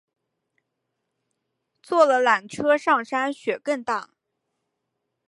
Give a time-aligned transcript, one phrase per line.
[1.83, 4.09] 坐了缆车山上雪更大